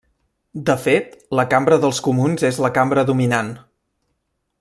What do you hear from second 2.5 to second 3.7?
la cambra dominant.